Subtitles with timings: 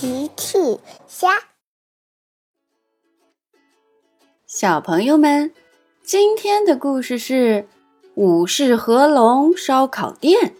[0.00, 0.78] 奇趣
[1.08, 1.28] 虾，
[4.46, 5.52] 小朋友们，
[6.04, 7.66] 今天的故事是
[8.14, 10.54] 武士和龙烧烤店。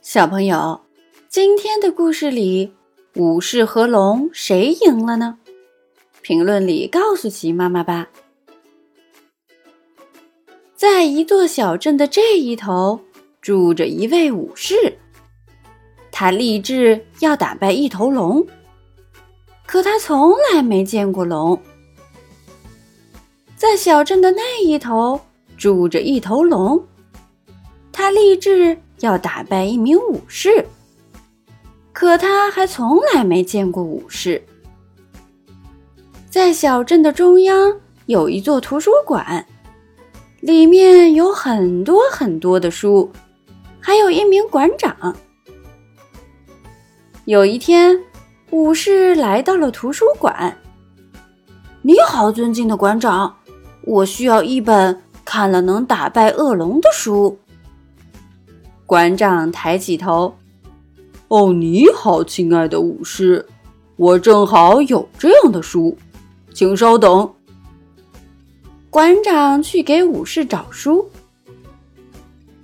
[0.00, 0.80] 小朋友，
[1.28, 2.72] 今天的故事里，
[3.16, 5.38] 武士和龙谁赢了呢？
[6.22, 8.08] 评论里告诉奇妈妈吧。
[10.74, 13.02] 在一座小镇的这一头，
[13.42, 14.91] 住着一位武士。
[16.12, 18.46] 他立志要打败一头龙，
[19.66, 21.58] 可他从来没见过龙。
[23.56, 25.18] 在小镇的那一头
[25.56, 26.84] 住着一头龙，
[27.90, 30.64] 他立志要打败一名武士，
[31.92, 34.44] 可他还从来没见过武士。
[36.28, 39.46] 在小镇的中央有一座图书馆，
[40.40, 43.10] 里面有很多很多的书，
[43.80, 45.16] 还有一名馆长。
[47.24, 47.96] 有一天，
[48.50, 50.58] 武士来到了图书馆。
[51.80, 53.32] 你好，尊敬的馆长，
[53.82, 57.38] 我需要一本看了能打败恶龙的书。
[58.86, 60.34] 馆长抬起头。
[61.28, 63.46] 哦，你好，亲爱的武士，
[63.94, 65.96] 我正好有这样的书，
[66.52, 67.32] 请稍等。
[68.90, 71.08] 馆长去给武士找书。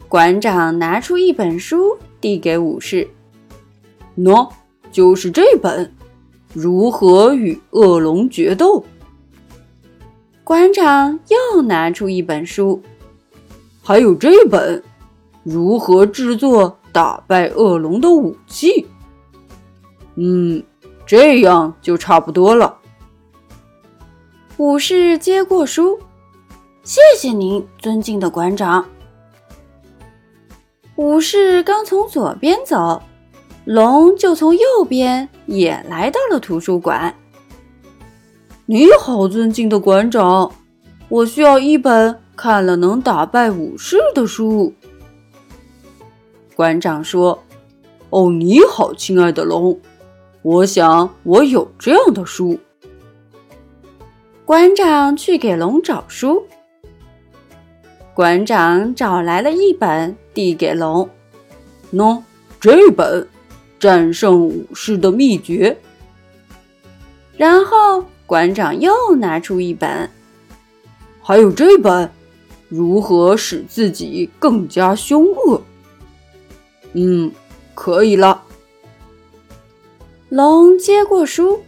[0.09, 3.09] 馆长拿出一本书，递给武士。
[4.19, 4.51] 喏，
[4.91, 5.87] 就是这本
[6.53, 8.81] 《如何与恶龙决斗》。
[10.43, 12.83] 馆长又拿出一本书，
[13.83, 14.81] 还有这本
[15.45, 18.69] 《如何制作打败恶龙的武器》。
[20.17, 20.63] 嗯，
[21.07, 22.77] 这样就差不多了。
[24.57, 25.97] 武士接过书，
[26.83, 28.85] 谢谢您，尊敬的馆长。
[30.97, 33.01] 武士刚从左边走。
[33.69, 37.15] 龙就从右边也来到了图书馆。
[38.65, 40.51] 你好，尊敬的馆长，
[41.11, 44.73] 我需要一本看了能打败武士的书。
[46.57, 47.39] 馆长说
[48.09, 49.79] ：“哦，你好，亲爱的龙，
[50.41, 52.59] 我想我有这样的书。”
[54.47, 56.43] 馆长去给龙找书。
[58.15, 61.07] 馆长找来了一本，递给龙
[61.93, 62.23] ：“喏，
[62.59, 63.29] 这本。”
[63.79, 65.77] 战胜武士的秘诀。
[67.37, 70.11] 然后馆长又拿出一本，
[71.23, 72.11] 还有这本，
[72.69, 75.63] 如何使自己更加凶恶？
[76.95, 77.31] 嗯，
[77.75, 78.43] 可以了。
[80.31, 81.63] 龙接过书，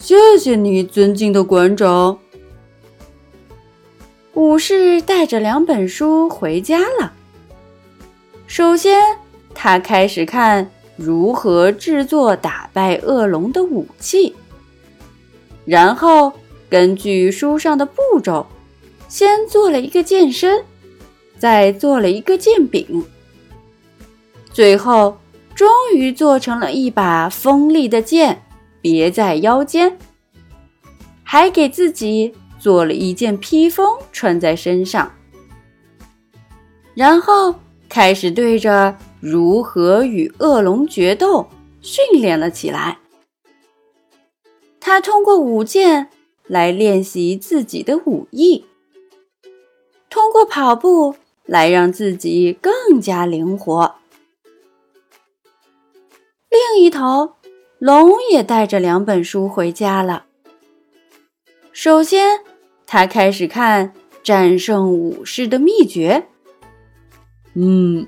[0.00, 2.18] 谢谢你，尊敬的馆长。
[4.34, 7.12] 武士带着两本书回家了。
[8.46, 9.00] 首先，
[9.54, 10.70] 他开始看。
[10.98, 14.34] 如何制作打败恶龙的武器？
[15.64, 16.32] 然后
[16.68, 18.44] 根据书上的步骤，
[19.08, 20.64] 先做了一个剑身，
[21.38, 23.04] 再做了一个剑柄，
[24.52, 25.16] 最后
[25.54, 28.42] 终于做成了一把锋利的剑，
[28.80, 29.96] 别在腰间，
[31.22, 35.12] 还给自己做了一件披风穿在身上，
[36.94, 37.54] 然后
[37.88, 38.96] 开始对着。
[39.20, 41.48] 如何与恶龙决斗？
[41.80, 42.98] 训练了起来。
[44.80, 46.10] 他通过舞剑
[46.46, 48.64] 来练习自己的武艺，
[50.10, 51.14] 通过跑步
[51.44, 53.96] 来让自己更加灵活。
[56.50, 57.34] 另一头，
[57.78, 60.26] 龙也带着两本书回家了。
[61.72, 62.40] 首先，
[62.86, 63.90] 他开始看
[64.22, 66.26] 《战胜武士的秘诀》。
[67.54, 68.06] 嗯。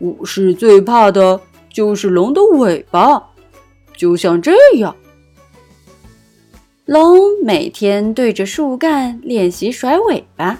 [0.00, 1.40] 武士最怕的
[1.72, 3.22] 就是龙的尾巴，
[3.96, 4.94] 就像这样。
[6.86, 10.58] 龙每天对着树干练习甩尾巴，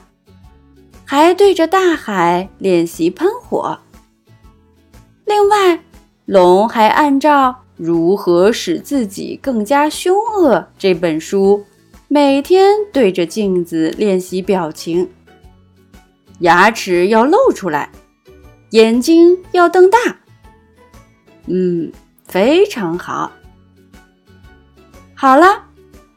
[1.05, 3.79] 还对着大海练习喷火。
[5.25, 5.83] 另外，
[6.27, 11.65] 龙还按照《如何使自己更加凶恶》这本书，
[12.07, 15.09] 每天对着镜子练习表情，
[16.41, 17.91] 牙齿要露出来。
[18.71, 19.99] 眼睛要瞪大。
[21.47, 21.91] 嗯，
[22.25, 23.33] 非常好。
[25.15, 25.65] 好了，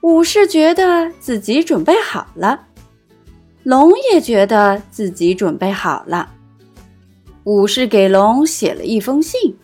[0.02, 2.68] 武士觉得自己准备好了，
[3.64, 6.30] 龙也觉得自己准备好了。
[7.46, 9.58] 武士给龙写了一封信：“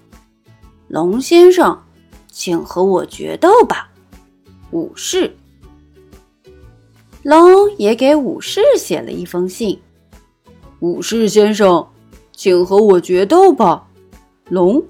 [0.90, 1.82] 龙先生，
[2.32, 3.90] 请和我决斗吧。”
[4.72, 5.36] 武士。
[7.22, 9.80] 龙也给武士写了一封信
[10.80, 11.88] ：“武士先生。”
[12.40, 13.86] 请和我决斗吧，
[14.48, 14.82] 龙。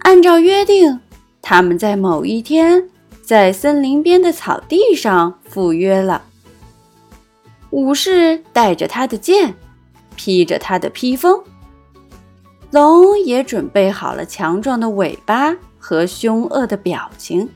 [0.00, 0.98] 按照约定，
[1.40, 2.90] 他们在某一天
[3.22, 6.24] 在森林边的草地上赴约了。
[7.70, 9.54] 武士带着他的剑，
[10.16, 11.40] 披着他的披风，
[12.72, 17.48] 龙也准备好了强壮的尾巴和凶恶的表情。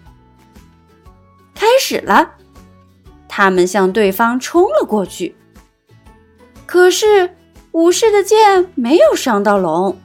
[1.52, 2.34] 开始了，
[3.28, 5.34] 他们向对方冲了过去。
[6.64, 7.28] 可是
[7.72, 9.96] 武士的剑没有伤到龙，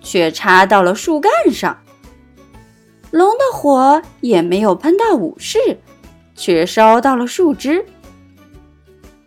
[0.00, 1.78] 却插到了树干上。
[3.10, 5.58] 龙的火也没有喷到武士，
[6.34, 7.84] 却烧到了树枝。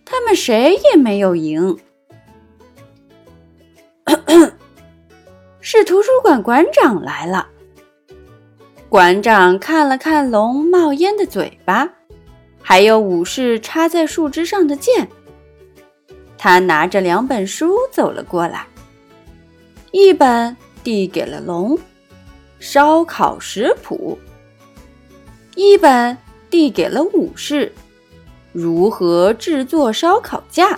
[0.06, 1.78] 他们谁也没有赢。
[5.60, 7.48] 是图书馆馆长来了。
[8.89, 11.89] 馆长看了看龙冒烟的嘴巴，
[12.62, 15.07] 还有武士插在树枝上的剑。
[16.44, 18.68] 他拿着两本书走了过来，
[19.92, 21.78] 一本递给了龙，
[22.60, 24.19] 《烧烤食谱》；
[25.56, 26.18] 一本
[26.50, 27.68] 递给了武士，
[28.51, 30.72] 《如何制作烧烤架》。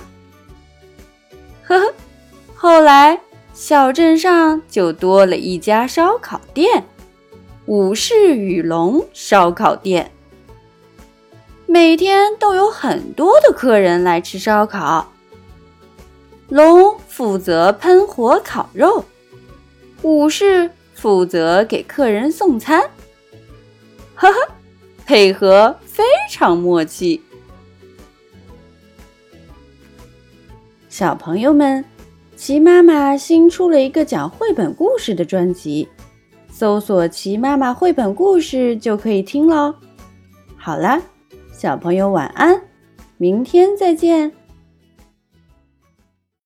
[1.63, 1.93] 呵呵，
[2.53, 3.19] 后来
[3.55, 6.85] 小镇上就多了一家烧烤店。
[7.65, 10.11] 武士与龙烧烤店
[11.65, 15.11] 每天都有很多的客人来吃烧烤。
[16.49, 19.03] 龙负责喷火烤肉，
[20.03, 22.81] 武士负责给客人送餐。
[24.13, 24.35] 呵呵，
[25.05, 27.21] 配合非常默契。
[30.87, 31.83] 小朋友们，
[32.37, 35.87] 齐妈妈新出了一个讲绘本故事的专辑。
[36.49, 39.75] 搜索“齐妈妈绘本故事”就可以听喽。
[40.55, 41.01] 好啦，
[41.51, 42.61] 小朋友晚安，
[43.17, 44.31] 明天再见。